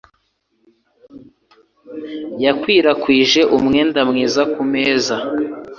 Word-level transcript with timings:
Yakwirakwije 2.43 3.41
umwenda 3.57 3.99
mwiza 4.09 4.41
ku 4.53 4.61
meza. 4.73 5.15